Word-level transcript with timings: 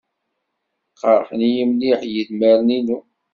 Qerḥen-iyi 0.99 1.63
mliḥ 1.69 2.01
yedmaren-inu. 2.13 2.99